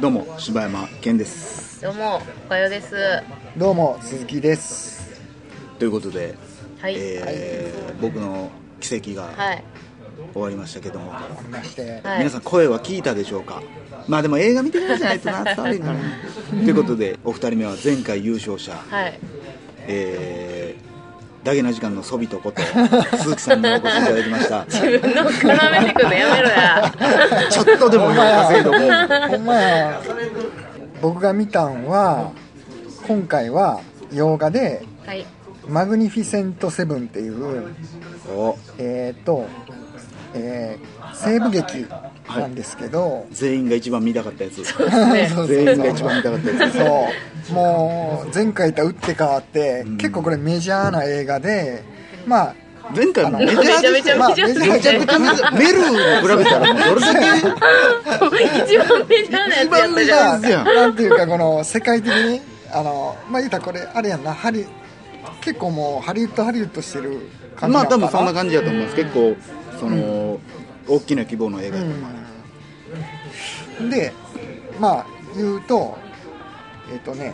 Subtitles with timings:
[0.00, 2.94] どうも柴山健ですどうも、おかよです。
[3.58, 5.20] どうも鈴木です
[5.78, 6.34] ということで、
[6.80, 6.94] はい。
[6.96, 8.50] えー僕の
[8.80, 9.64] 奇跡がはい。
[10.32, 12.18] 終わりましたけども、ありまして、はい。
[12.18, 13.62] 皆さん声は聞いたでしょうか？
[14.08, 16.00] まあでも映画見てからじゃないとな伝わるかな
[16.50, 19.18] ということでお二人目は前回優勝者、はい。
[19.86, 20.53] えー、
[21.44, 22.62] ダゲな時間のソビトこと
[23.18, 26.92] 鈴木さんにお越しいただきました自分の絡めてくるのやめろや。
[27.50, 30.02] ちょっとでも稼いどこうほんまや
[31.02, 32.32] 僕が見たんは
[33.06, 35.26] 今回は洋画ではい。
[35.68, 37.74] 「マグニフィセント・セブン」っていう
[38.34, 39.46] おえっ、と、
[40.34, 41.86] えー西部劇
[42.28, 44.64] なんですけど、全員が一番見たかったやつ。
[44.64, 45.06] そうです。
[45.12, 45.32] ね。
[45.32, 47.08] そう全員が一番見たかったやつそ
[47.50, 47.54] う。
[47.54, 51.84] もう前回とは打って変わって、結構これメジャーな映画で
[52.26, 52.54] まあ
[52.94, 59.70] 前回もメジャーですよめちゃめちゃメジャーめちゃくちゃメルに比べたらもうどれだけ一番メジャーなやつや。
[59.70, 59.70] ったじゃん。
[59.70, 60.62] 一番メジャーですや。
[60.62, 62.40] んなんていうかこの世界的に
[62.72, 64.34] あのまあ言うたらこれあれやんな。
[64.34, 64.66] ハリ
[65.40, 67.20] 結構もうハリウッドハリウッドしてる
[67.56, 68.96] 感じまあ多分そんな感じだと思います。
[68.96, 69.36] 結構
[69.78, 70.38] その、
[70.88, 71.88] 大きな規模の映画やと
[73.80, 73.90] うん。
[73.90, 74.12] で
[74.78, 75.96] まあ言うと
[76.92, 77.32] えっ、とね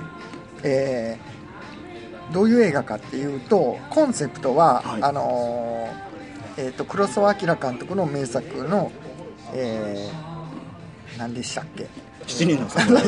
[0.63, 1.31] えー
[2.33, 5.03] どういう映画かっていうとコンセプトは、はい。
[5.03, 8.93] あのーえっ、と黒澤明監督の名作の
[9.53, 11.89] えー何でしたっけ？
[12.31, 13.03] 七人の侍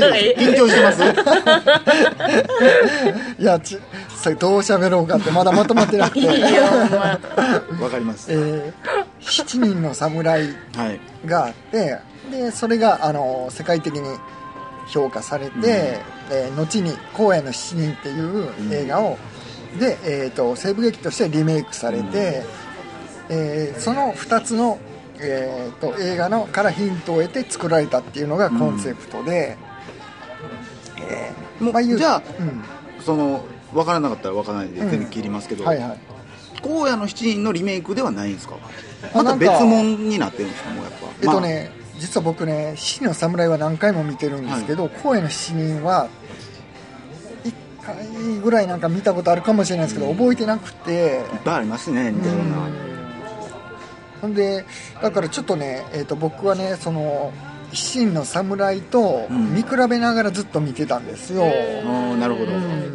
[0.00, 1.02] 大緊張してます
[3.40, 3.42] い。
[3.44, 3.78] やち
[4.22, 6.26] それどう喋ろうかってまだまとまってなくて。
[6.26, 6.32] わ
[7.90, 8.32] かります。
[8.32, 8.72] えー。
[9.20, 10.42] 七人の侍
[10.76, 11.98] はいがあって
[12.30, 14.18] でそれがあの世界的に
[14.88, 15.98] 評価されて、
[16.30, 19.18] えー後に「荒野の七人」っていう映画を、
[19.78, 22.42] で、えー、と西部劇としてリメイクされて、
[23.30, 24.78] えーその2つの、
[25.20, 29.56] えー、と映画のからヒントを得て作られたっていうのがコンセプトで、
[31.08, 32.64] えーもうまあじゃあうん。
[33.00, 35.98] その分からなかったら分からないで全然切りますけど、はいはい。
[36.62, 38.56] 荒野の七人のリメイクではないんですか？
[39.14, 40.70] あまた別物になってるんですか？
[40.70, 40.98] もうやっぱ。
[41.22, 46.08] えっとね、実は僕ね「七人の侍」は何回も見てるんですけど「荒野の七人」は
[47.44, 47.52] 1
[47.84, 48.06] 回
[48.42, 51.22] ぐらいなんか見たことあるかもしれないですけど、覚えてなくて。
[51.28, 52.44] まあいっぱいありますね似たような
[54.24, 54.64] ほんで
[55.02, 57.32] だからちょっとね、えっと僕はねその
[57.72, 59.54] 「七人の侍」とうん。
[59.54, 62.94] 見比べながらずっと見てたんですよ、あーなるほど、うん。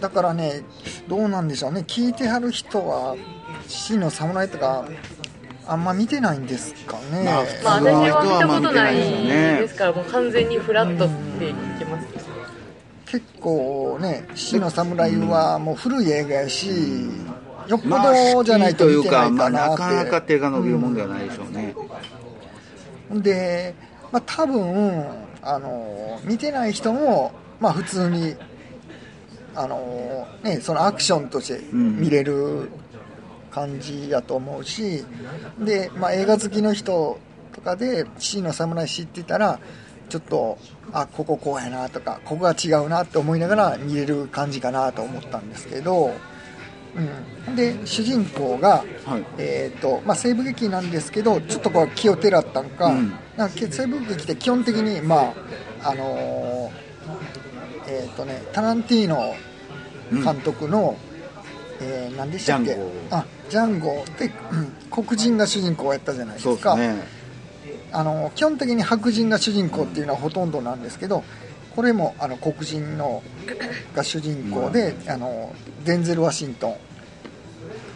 [0.00, 0.62] だからね
[1.08, 1.84] どうなんでしょうね。
[1.86, 3.16] 聞いてはる人は
[3.68, 4.84] 「七人の侍」とか
[5.66, 12.06] あんま見てないんですかね、まあまあ、普通の人私は見たはまあ見てことなないいですよねですから、もう完全にフラットって言ってます。
[13.06, 16.70] 結構ね「死の侍」はもう古い映画やし、
[17.70, 21.74] よっぽどじゃないと見というか、てないまあ、かなって、なかなか手が伸びるもんではないでしょうね、
[23.10, 23.74] うんで、
[24.12, 25.04] まあ、多分
[25.42, 28.36] あの見てない人も、まあ、普通に
[29.54, 32.70] あの、ね、そのアクションとして見れる
[33.50, 35.04] 感じやと思うし
[35.58, 37.18] で、まあ、映画好きの人
[37.52, 39.58] とかで「死の侍」知ってたら
[40.08, 40.58] ちょっと
[40.92, 46.12] あこここうやなとかここが違うなって思いながら見れる感じかなと思ったんですけど、
[47.46, 49.24] うん、で主人公が、はい。
[49.38, 53.12] えーとまあ、西部劇なんですけどちょっとこう気をてらったんか,、うん。
[53.36, 55.32] なんか西部劇って基本的に、ま
[55.82, 56.70] ああのー
[57.88, 59.34] えーとね、タランティーノ
[60.24, 60.96] 監督の、
[61.80, 62.66] えー何でしたっけ？
[62.66, 62.92] ジャンゴ。
[63.10, 66.74] あジャンゴって、うん黒人が主人公やったじゃないですか。
[66.74, 67.20] すね。
[67.92, 71.24] あの基本的に白人が主人公っていうのはほとんどなんですけど
[71.74, 73.22] これもあの黒人の
[73.94, 75.54] が主人公で、あの
[75.84, 76.76] デンゼル・ワシントン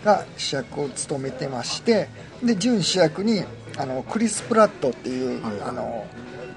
[0.04, 2.08] が主役を務めてまして
[2.42, 3.44] で準主役に
[3.76, 6.06] あのクリス・プラットっていう、はいあの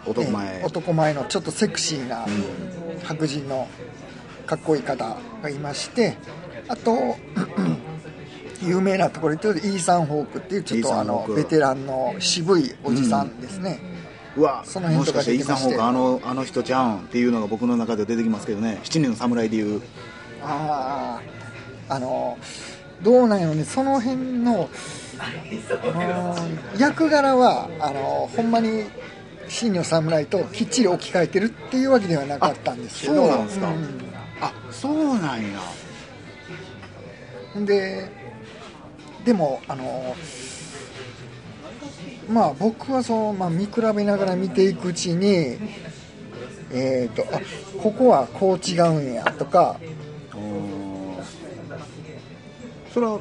[0.06, 2.26] 男前、え男前のちょっとセクシーな
[3.04, 3.68] 白人の
[4.46, 6.16] かっこいい方がいまして
[6.70, 7.18] あと
[8.64, 13.97] 有名なところで言うとイーサン・ホークっていうちょっとあのベテランの渋いおじさんですね、うわ
[14.66, 18.80] その辺とかもしかしてイーサン・ホークあのあの人じゃんっていうのが僕の中で出てきますけどね。
[18.84, 19.82] 七人の侍でいう。
[20.44, 21.20] あ
[21.90, 22.38] ああの
[23.02, 23.64] どうなんやろね。
[23.64, 24.70] その辺の
[25.16, 28.86] うん役柄はあのほんまに
[29.48, 33.24] 真の侍ときっちり置き換えてるっていうわけではなかったんですけど。
[33.24, 33.70] あそうなんですか。
[33.70, 33.74] う
[34.42, 35.60] あそうなんや。
[37.58, 38.12] んで
[39.26, 40.16] でもあの
[42.30, 45.58] まあ僕はその、まあ、見比べながら見ていくうちに
[46.70, 47.40] えー、とあ
[47.82, 49.80] ここはこう違うんやとか
[52.94, 53.20] それは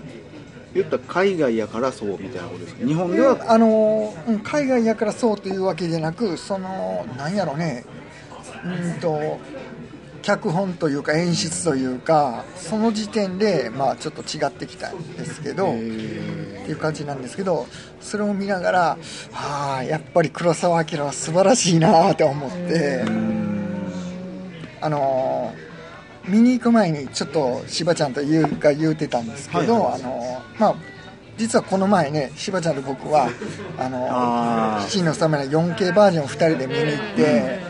[0.74, 2.86] 言ったら海外やからそうみたいなことですか？
[2.86, 7.84] 日本ではあのうん海外やからそうというわけじゃなくそのなんやろね。
[8.64, 9.38] うんと
[10.26, 17.68] 脚本というか演出というかその時点でまあちょっと違ってきたんですけどっていう感じなんですけど
[18.00, 18.98] それを見ながら
[19.30, 23.04] はあやっぱり黒澤明は素晴らしいなって思って
[24.80, 25.54] あの
[26.26, 30.74] 見に行く前にちょっと柴ちゃんと言うが言うてたんですけど、はいあのまあ
[31.36, 33.28] 実はこの前ね柴ちゃんと僕は
[33.78, 34.88] あのあー。
[34.88, 37.60] 七人の侍の 4K バージョンを2人で見に行って、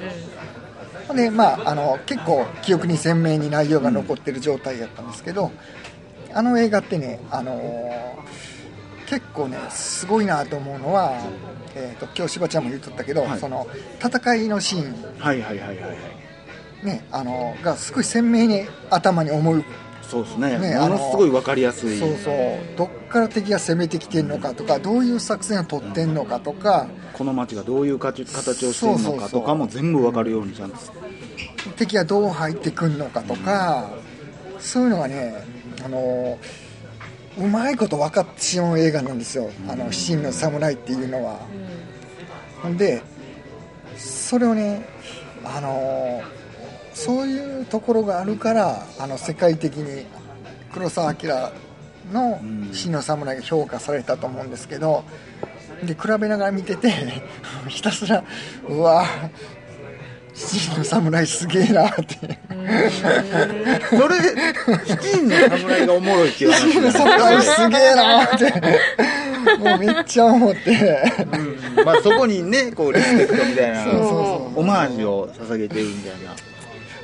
[1.16, 5.50] でまああの結構記憶に鮮明に内容が残ってる状態だったんですけど、
[6.32, 8.22] あの映画ってねあの
[9.06, 11.12] 結構ねすごいなと思うのは、
[11.74, 13.40] えー、と今日柴ちゃんも言っとったけど、はい。
[13.40, 13.66] その
[13.98, 15.18] 戦いのシーン。
[15.18, 15.78] はいはいはいはい。
[15.78, 15.96] はい
[16.82, 19.64] ね、あのがすごい鮮明に頭に思う。
[20.02, 20.58] そうですね。
[20.58, 21.98] ねものすごい分かりやすい。
[21.98, 22.34] そうそう。
[22.76, 26.86] どっから敵が攻めてきてるのかとかどういう作戦を取ってんのかとか。
[27.12, 30.76] この街がどういう形形をしてるのかとかも全部分かるようにちゃんと
[31.76, 33.90] 敵がどう入ってくるのかとか
[34.58, 35.44] そういうのがね
[35.84, 36.38] あの
[37.38, 41.40] うまいこと分かってしまう映画なんですよ「あの七人の侍」っていうのは。
[42.62, 43.02] ほんで
[43.96, 44.84] それをね
[45.44, 46.22] あの
[46.94, 50.06] そういうところがあるからあの世界的に
[50.72, 51.30] 黒澤明
[52.12, 52.40] の
[52.72, 55.04] 「死の侍」が評価されたと思うんですけど
[55.84, 56.92] で比べながら見てて
[57.68, 58.24] ひたすら
[58.68, 59.04] うわ
[60.37, 62.05] 七人の侍すげえなって。
[63.88, 64.17] それ
[64.87, 68.53] 七人の侍がおもろいっていう話七人の侍すげえなって。
[69.59, 70.61] もうめっちゃ思って。
[71.77, 71.85] うん。
[71.85, 74.61] まあそこにねこうリスペクトみたいなそうそうそう。
[74.61, 76.37] オマージュを捧げてるみたいな。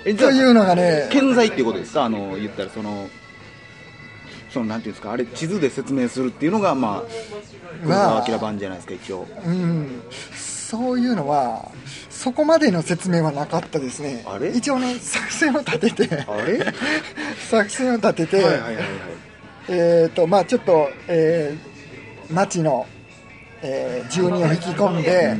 [0.05, 2.05] えというのがね健在っていうことですか？
[2.05, 3.09] あの言ったらその
[4.51, 5.13] そのなんていうんですか？
[5.13, 7.09] あれ地図で説明するっていうのがまあ
[7.85, 9.27] 黒澤明版じゃないですか一応。
[9.47, 10.03] うん、
[10.73, 11.71] そういうのは
[12.09, 14.23] そこまでの説明はなかったですね。
[14.27, 14.57] あれ？
[14.57, 16.27] 一応ね作戦を立てて。
[17.51, 18.85] 作戦を立てて、はいはいはい
[19.69, 22.87] えっ、とまあちょっと、えー町の、
[23.61, 25.37] えー住人を引き込んで、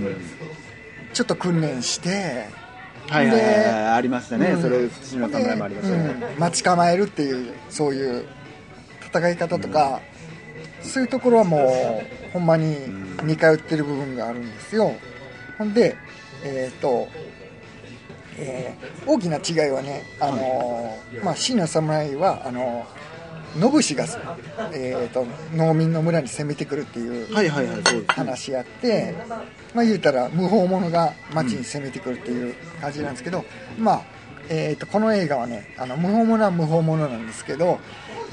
[1.15, 2.47] ちょっと訓練して
[3.09, 3.89] はいはいはいではい。
[3.95, 4.61] ありましたね、うん。
[4.61, 6.39] それ土の侍もありましたね、うん。
[6.39, 8.27] 待ち構えるっていうそういう
[9.07, 10.03] 戦い方とか、
[10.83, 12.77] そういうところはもうほんまに
[13.23, 14.95] 似通ってる部分があるんですよ
[15.59, 15.97] ほんで
[16.45, 17.09] えっ、と、
[18.39, 22.87] えー大きな違いはねあのーまあ真の侍はあの
[23.57, 24.07] 野武が、
[24.73, 28.05] えー、と農民の村に攻めてくるっていうはいはいはいそうですね。
[28.09, 29.15] 話やって、
[29.75, 33.45] まあ、言うたら無法者が町に攻めてくるっていう感じなんですけど、
[33.79, 34.03] まあ
[34.49, 37.79] えー、とこの映画はねあの無法者は無法者なんですけど、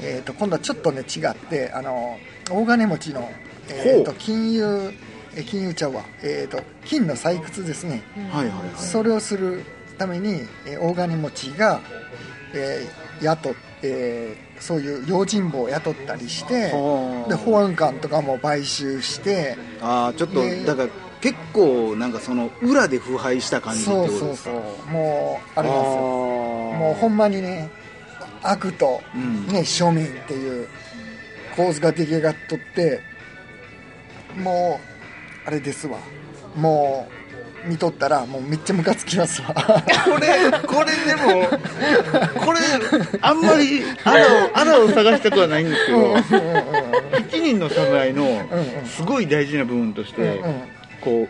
[0.00, 2.18] えー、と今度はちょっとね違ってあの
[2.50, 3.30] 大金持ちの、
[3.68, 5.09] えー、と金融え
[5.46, 8.68] 金融ちゃうわ、えー、と金の採掘ですね、はいはいはい。
[8.76, 9.62] それをする
[9.98, 11.80] ために、えー大金持ちが、
[12.54, 17.28] えー雇っえーそういう用心棒を雇ったりしてはあ。
[17.30, 20.88] で保安官とかも買収してああちょっとでだから
[21.22, 24.50] 結構なんかその裏で腐敗した感じってこそうとですか？
[24.50, 25.82] そうそうもうあれですよ。
[25.82, 27.70] ももうほんまにね
[28.42, 29.46] 悪と、うん。
[29.48, 30.66] ね、庶民っていう
[31.56, 33.00] 構図が出来上がっとって
[34.36, 34.89] もう
[35.50, 35.98] あれですわ。
[36.54, 37.08] も
[37.66, 39.52] う見とったらもうめっちゃムカつきますわ。
[39.52, 39.62] こ
[40.20, 41.44] れこれでも
[42.40, 42.60] これ
[43.20, 46.14] あんまり穴を穴を探したくはないんですけど
[47.32, 48.86] 七人の侍のうん。
[48.86, 50.54] すごい大事な部分としてうんうん。
[51.00, 51.28] こ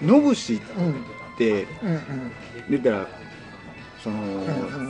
[0.00, 0.94] う野武士っうん
[1.36, 2.00] てうんうん。
[2.70, 3.08] 言ったら
[4.04, 4.16] その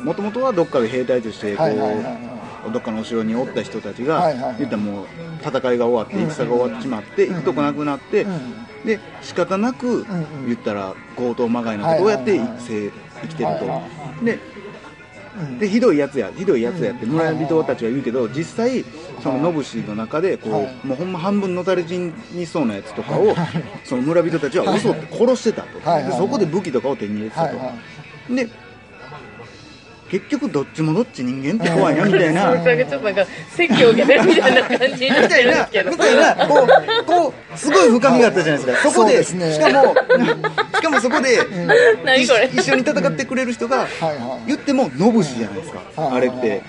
[0.05, 4.57] もともとはどっかで兵隊としてこはいはいはいはうどっかのお城におった人たちがはいはいはい。
[4.59, 5.07] 言ったらもう
[5.43, 7.35] 戦いが終わって戦が終わってしまってうん。
[7.35, 8.41] 行くとこなくなってうん。
[8.85, 10.47] で仕方なくんうん。
[10.47, 12.91] 言ったら強盗まがいのことをやって生
[13.23, 14.25] 生きてると。
[14.25, 14.39] で
[15.41, 15.59] うん。
[15.59, 18.85] でひどいやつやひどいやつやって村人たちは言うけど実際
[19.23, 20.75] その野武の中でこはい。
[20.85, 21.99] うもうほんま半分のたれ死
[22.33, 23.35] にそうなやつとかを
[23.85, 25.79] その村人たちは襲って殺してたと。
[25.79, 27.59] でそこで武器とかを手に入れてたと。
[28.35, 28.49] で
[30.11, 32.55] 結局どっちもどっち人間って怖いなみたいな。
[32.55, 35.51] なんかちょっとなんか説教受けてるみたいな感じになってみたいな。
[35.51, 39.53] るんですけどみたいなこうこうすごい深みがあったじゃないですかそこそうでね。
[39.53, 39.95] しかも
[40.77, 41.39] しかもそこで
[42.05, 42.51] 何これ。
[42.53, 43.87] 一緒に戦ってくれる人が
[44.47, 46.17] 言っても野武士じゃないですか、はい。
[46.17, 46.63] あれって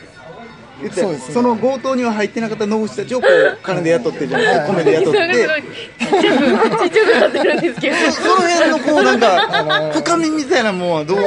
[0.82, 1.18] 言ってね。
[1.18, 4.74] その強盗には入ってなかった野武士たちをこう金で雇ってじゃないですか。
[4.74, 5.20] 米で雇って。
[5.20, 7.96] ちっちゃくちっちゃくなってるんですけど。
[8.12, 11.20] その辺のこうなんか 深みみたいなもんはどう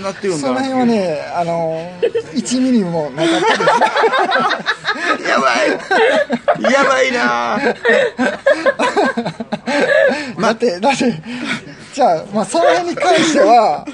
[0.00, 1.92] なってるんそのかな辺はねあの
[2.34, 3.58] 1ミリもなかった
[5.18, 5.28] です。
[5.28, 6.72] やばい。
[6.72, 7.58] やばいな。
[10.40, 11.22] だって、だって、
[11.92, 13.86] じゃあ、まあ、その辺に関しては、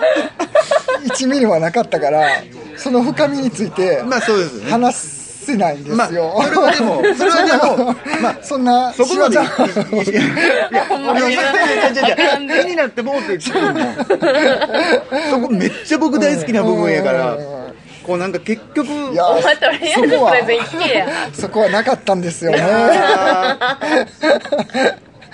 [1.05, 2.43] 1ミリはなかったから、
[2.77, 4.71] その深みについて、まあそうですね。
[4.71, 4.97] 話
[5.47, 5.97] せないんですよ。
[5.97, 7.53] まあそれはでもそれはで
[7.83, 9.47] もまあそんな、そこまでいやい
[10.73, 11.07] やほん。
[11.07, 13.95] まにいやいやいやいやいや気になってもうって言っても
[15.31, 17.39] そこめっちゃ僕大好きな部分やから
[18.05, 20.11] こうなんか結局いやお前とりあえずプレ
[20.47, 21.07] ゼン聞けや。
[21.33, 22.59] そこはなかったんですよね。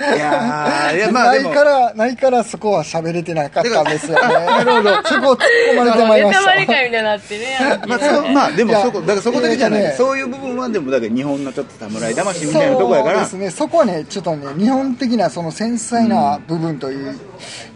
[0.03, 4.21] いやーいやまあないから、ないからそこは喋れてなかったんですよね。
[4.47, 4.95] なるほど。
[5.05, 7.47] そこを突っ込まれてまいりましネタバレみたいになってね。
[7.87, 13.25] まあ、そうまあでもそこだからそこだけじゃない、そういう部分はでもだから日本のちょっと侍魂みたいなとこやから。
[13.25, 17.17] そうですね、そこはね、ちょっとね、日本的なその繊細な部分という,、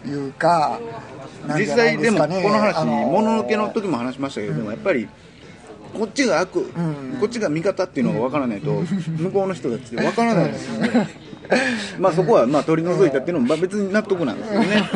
[0.07, 0.79] いうか、
[1.57, 5.07] 実際ですもこの話もののけの時も話しましたけれども、やっぱり
[5.97, 7.17] こっちが悪、ん。
[7.19, 8.83] こっちが味方っていうのが分からないと、
[9.17, 11.26] 向こうの人たちって分からないですよね
[11.99, 14.89] まあそこはまあ取り除いたっていうのもまあ別に納得なんですよね。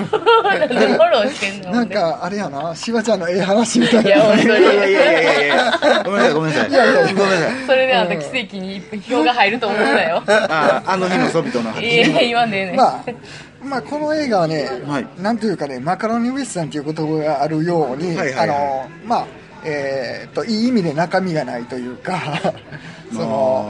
[0.43, 4.09] 何 フォローしてんのなんかあれやな、しばちゃんのええ話みたいな。
[4.09, 4.47] いや本当に。
[4.47, 13.03] いやいやいやいやいやごめんなさいごめんなさいごめんなさいそれであんた奇跡に票が入ると思うんだよあああの日のソビトのいや言わんでええねんまあ、
[13.63, 19.25] まあ、この映画はね、はいなんというかね、マカロニウエスタンという言葉があるように、はいはいはいあの、まあ、
[19.63, 22.19] えーっと、いい意味で中身がないというか、
[23.13, 23.69] その、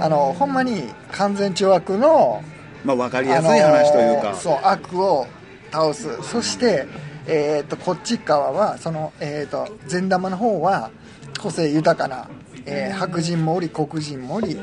[0.00, 2.42] あの、ほんまに完全懲悪の、
[2.84, 5.26] まあ分かりやすい話というか、そう悪を
[5.70, 6.22] 倒す。
[6.22, 6.86] そして、
[7.28, 10.90] えー、とこっち側はその、えー、と善玉の方は
[11.38, 12.28] 個性豊かな、
[12.64, 14.58] えー白人もおり黒人もおり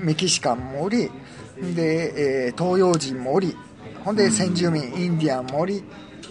[0.00, 1.10] メキシカンもおり
[1.76, 3.56] で、えー東洋人もおり
[4.04, 5.84] ほんで先住民インディアンもおり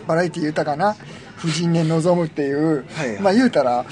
[0.06, 0.96] バラエティ豊かな
[1.38, 3.22] 婦人で臨むっていう、はいはい。
[3.22, 3.86] まあ言うたら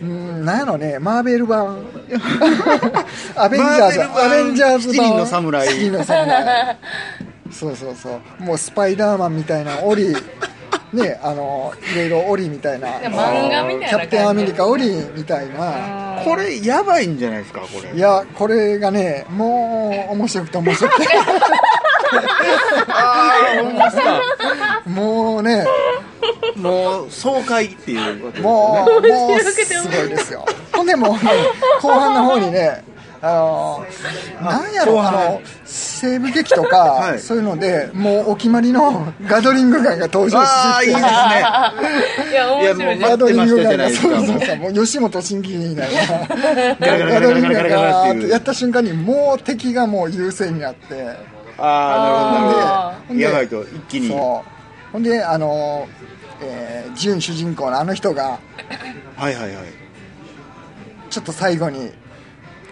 [0.00, 1.84] うんなんやろねマーベル版。
[3.36, 4.96] アベンジャーズアベンジャーズ版。
[4.96, 5.66] 七人の侍。
[5.66, 6.76] 七人の侍。
[7.50, 8.42] そうそうそう。
[8.42, 10.14] もうスパイダーマンみたいなオリ
[10.92, 12.88] ねあのいろいろオリみたいな。
[12.88, 16.22] 漫画みたいなキャプテンアメリカオリみたいな。
[16.24, 17.96] これやばいんじゃないですかこれ。
[17.96, 21.08] いやこれがねもう面白くて面白くて。
[22.88, 24.04] ああほんまっすか。
[24.04, 24.22] もうね
[26.62, 30.08] もう爽快っていうことでもうもうすごい。
[30.08, 31.18] ですよほんでもうね
[31.80, 32.84] 後半の方にね
[33.20, 33.86] あの
[34.42, 37.20] なんやろあの西部劇とか、はい。
[37.20, 41.00] そういうのでもうお決まりのガドリングガンが登場してきてああいいです
[42.26, 42.32] ね。
[42.32, 42.98] いや面白い。
[42.98, 44.40] ガドリングガンがそうそう。
[44.40, 51.16] そうもう吉本新喜劇みたいなガドリングガンがやった瞬間にもう敵がもう優勢になって
[51.58, 55.88] ああなるほどほんでやばいと一気にそうほんであの、
[56.44, 58.38] えー、準主人公のあの人が
[59.16, 59.64] はいはいはい。
[61.10, 61.90] ちょっと最後に、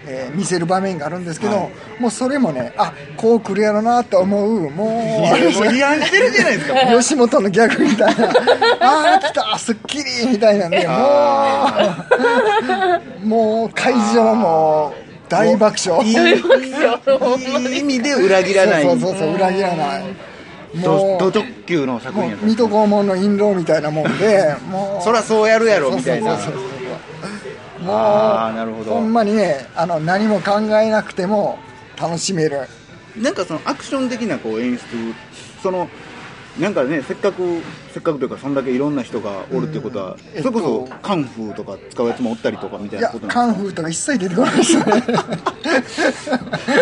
[0.06, 1.70] えー見せる場面があるんですけど、はい。
[2.00, 6.74] もうそれもねあこう来るやろなと思うもういやもう違反してるじゃないですか。
[6.96, 8.28] 吉本のギャグみたいな。
[8.80, 11.98] ああ来たすっきりみたいなんでもあ
[13.22, 14.94] うもう会場も
[15.28, 16.02] 大爆笑。
[16.04, 18.82] いいいい意味で裏切らない。
[18.82, 20.02] そうそうそう裏切らない。
[20.02, 20.29] ド
[20.74, 25.04] もうド直球の作も品水戸黄門の印籠みたいなもんで もう。
[25.04, 26.36] そらそうやるやろみたいな。
[26.36, 27.84] そうそうそうそう。
[27.84, 28.94] もうああなるほど。
[28.94, 31.58] ほんまにねあの何も考えなくても
[32.00, 32.68] 楽しめる。
[33.16, 34.80] なんかそのアクション的なこう演出
[35.62, 35.88] その
[36.58, 37.42] なんかねせっかく
[37.94, 44.72] せっかくというかそんだけいろんな人がおるってことは、えっとそれこそカンフーとか使うやつもおったりとかみたいなことなんカンフーとか一切出てこないです。
[44.74, 45.02] よ ね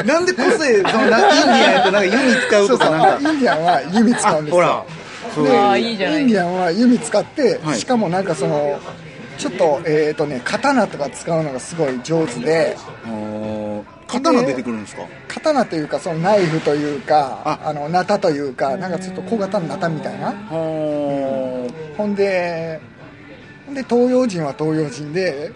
[0.06, 3.30] なんで個性そのなインディアンやとなんか弓使うとかなんか？
[3.30, 4.56] インディアンは弓使うんですよ。
[4.56, 4.84] ほら。
[5.34, 5.56] そういう。
[5.58, 7.78] ああいいじゃないインディアンは弓使って、はい。
[7.78, 8.78] しかもなんかその
[9.36, 13.57] ちょっとえっ、とね刀とか使うのがすごい上手であー
[14.08, 15.02] 刀出てくるんですか？
[15.28, 17.60] 刀というかそのナイフというかあ。
[17.68, 20.28] あのナタというかなんかちょっと小型のナタみたいな。
[20.32, 22.80] はほんで
[23.66, 25.52] ほんで東洋人は東洋人で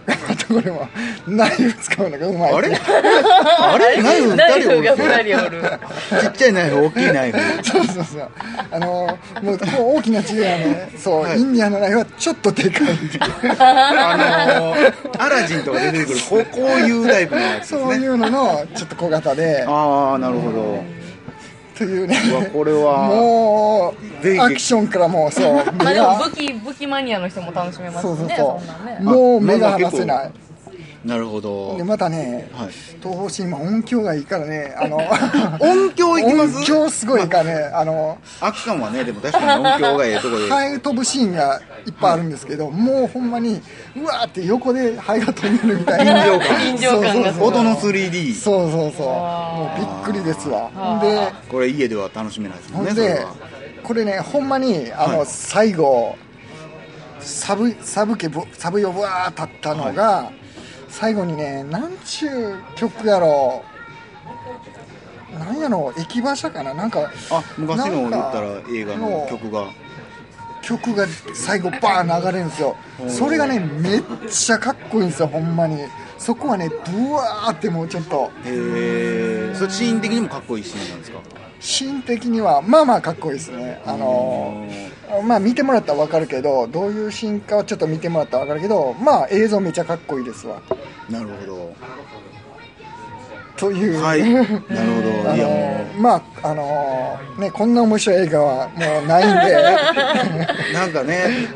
[0.53, 0.89] これは。
[1.27, 2.53] ナイフ使うのがうまい。
[2.53, 2.77] あれ？
[2.77, 4.03] あれ？
[4.03, 5.63] ナイフ2ナイフが人おる2人おる。
[6.21, 7.39] ちっちゃいナイフ大きいナイフ。
[7.65, 8.31] そうそうそう。
[8.71, 9.59] あのもうもう
[9.97, 11.41] 大きな違いはねそう、はい。
[11.41, 12.89] インディアンのナイフはちょっとでかい
[13.59, 17.81] あのー、アラジンとか出てくるこうこういうタイプのやつですね。
[17.81, 19.65] そういうののちょっと小型で。
[19.67, 21.03] ああなるほど。
[21.77, 22.17] というね。
[22.53, 28.99] これはもうアクションからもうそう まあ目でもが武器武器マニアの人も楽しめますそうそうねそんなんね。
[29.01, 30.31] うもう目が離せない
[31.05, 31.77] なるほど。
[31.77, 32.69] でまたね、はい。
[33.03, 34.99] 東方シネマ音響がいいからねあの
[35.61, 36.59] 音響いきます？
[36.59, 40.49] 音響すごいからねあのアクションはねでも確かに音響がええとこで。
[40.49, 43.61] ハエ飛ぶシーンがいっぱいあるんですけど、もうほんまに
[43.97, 46.25] うわーって横でハエが飛んでるみたいな。
[46.25, 47.01] 臨場感。
[47.01, 47.13] が。
[47.13, 47.49] そうそうそう。
[47.49, 49.07] 音の 3D そうそうそう。
[49.07, 50.71] もうびっくりですわ。
[50.73, 53.35] ほんでこれ家では楽しめないですもほんねそれは。
[53.83, 55.27] これねほんまにあの、はい。
[55.27, 56.15] 最後
[57.19, 60.31] サブサブケブサブよぶわー立ったのが、
[60.93, 63.65] 最後にねなんちゅう曲やろ
[65.35, 65.39] う。
[65.39, 66.75] なんやろ駅馬車かな。
[66.75, 69.73] なんかあ昔の言ったら映画の曲が。
[70.61, 72.77] 曲が最後バーン流れるんですよ。
[73.09, 75.79] それがねめっちゃかっこいいんですよほんまに。
[76.19, 76.75] そこはねブ
[77.15, 78.31] ワーってもうちょっと。
[78.45, 81.19] へえそれシーン的にもかっこいいシーンなんですか？
[81.59, 83.83] シーン的にはまあまあかっこいいですね。
[83.87, 84.69] あの
[85.21, 90.63] まあ見てもらったら分かるけどどういうシーンかはちょっと見てもらったら分かるけどまあ映像めちゃかっこいいですわ。
[91.11, 91.75] なるほど。
[93.57, 94.23] という、はい。
[94.33, 99.55] なるほあどいやものまああのねこんな面白い映画はもうないんで。
[99.55, 101.49] う なんかね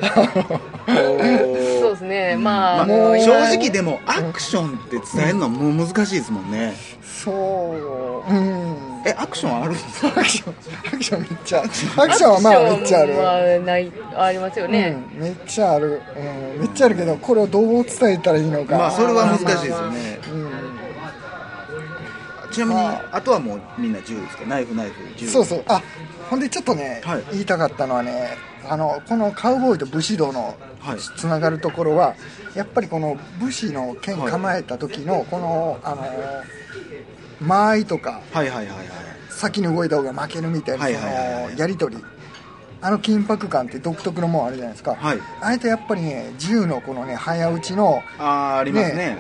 [0.86, 2.36] そうですね。
[2.36, 6.74] まあまあ、もう正直でもアクションって伝えるのはもう難しいですもんね。
[7.02, 7.32] そ
[8.28, 8.32] う。
[8.32, 10.08] うんえアクションあるんですか？
[10.08, 10.54] アクション。
[10.86, 13.14] アクションめっちゃアクションはまあめっちゃある。
[13.14, 18.76] まあないありますよね、うん、めっちゃある、うん、めっちゃあるけどこれをどう伝えたらいいのか。
[18.76, 20.18] まあそれは難しいですよね。
[20.32, 20.50] うん。
[22.52, 23.20] ちなみにまあ。
[23.22, 24.46] とはもうみんな銃ですか？
[24.46, 25.64] ナイフナイフ銃そうそう。
[25.68, 25.82] あ
[26.28, 27.24] ほんでちょっとね、はい。
[27.32, 28.36] 言いたかったのはね
[28.68, 30.98] あのこのカウボーイと武士道のはい。
[30.98, 32.14] つながるところは
[32.54, 36.04] やっぱりこの武士の剣構えた時のこのあの
[37.40, 38.86] 間合いとかはいはいはいはい。
[39.30, 42.02] 先に動いた方が負けるみたいなはいそはいやり取り。
[42.82, 45.18] あの緊迫感って独特のもんあるじゃないですか、はい。
[45.40, 48.96] あれとやっぱりね銃のこのね早打ちのああありますね。
[48.96, 49.18] ね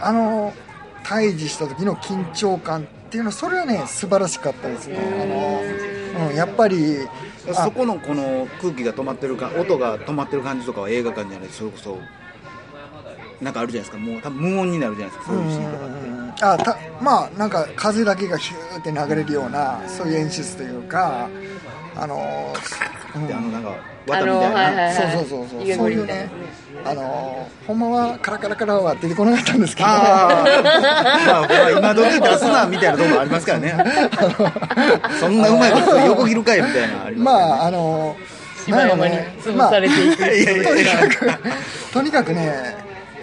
[0.00, 0.52] あの
[1.04, 4.98] 対峙した時の緊張感っていうのそれはね素晴らしかったですね。
[4.98, 6.96] あの、うん、やっぱり
[7.50, 11.98] あそこのこの空気が止まってるか音が止まってる感じとかは映画館じゃないそれこそ
[13.40, 13.98] なんかあるじゃないですか。
[13.98, 15.32] もう多分無音になるじゃないですか。
[15.34, 15.88] そういうシーンとか
[16.40, 21.28] あたまあなんか風だけがヒューって流れるようなそういう演出というか
[21.96, 22.52] あの、
[23.14, 25.66] うんであのなんか綿みたいな、はいはいそうそうそうそう。
[25.66, 26.28] 湯そういうね
[26.84, 29.88] あのほんまはカラカラカラは出てこなかったんですけど。
[29.88, 30.62] あー。
[31.24, 33.74] まあ、まあ今時出すなみたいなところありますからね。
[35.20, 38.16] そんなうまいこと横切るかいみたいなのありまますああの
[38.64, 41.38] 柴山に潰されていく、からねいやいやとにいやかく
[41.92, 42.76] とにかくね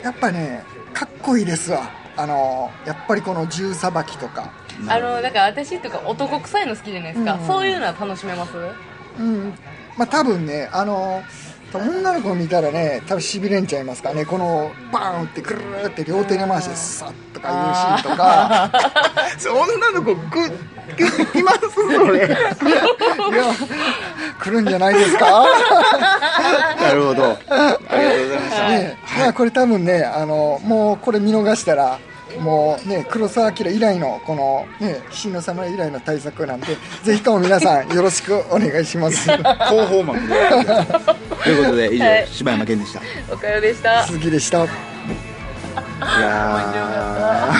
[0.03, 1.89] やっぱねかっこいいですわ
[2.21, 4.51] あのやっぱりこの銃さばきとか。
[4.87, 7.47] あのだから私とか男臭いの好きじゃないですか、うん。
[7.47, 8.51] そういうのは楽しめます？
[9.19, 9.53] うん。
[9.97, 11.23] まあ多分ねあの
[11.73, 14.25] 女の子見たらね多分しびれんちゃいますからね。
[14.25, 17.51] このバーンってくるーって両手で回してさっとかい
[17.99, 18.71] うシーンとか。
[19.43, 20.49] 女の子く
[21.31, 22.27] 来ますそれ。
[22.27, 22.35] いや
[24.39, 25.45] 来るんじゃないですか。
[26.81, 27.23] なるほど。
[27.25, 31.99] ありがとうございました、ねまあこれ多分ねあのもうこれ見逃したら
[32.39, 39.29] もうね黒澤明以来のこのね新の侍以来の対策なんでぜひとも皆さんよろしくお願いします。
[39.31, 40.33] 広報幕で。
[41.43, 42.27] ということで以上、はい。
[42.27, 42.99] 柴山健でした。
[42.99, 44.03] いおかよでした。
[44.05, 44.67] 鈴木でした。
[46.01, 47.50] やー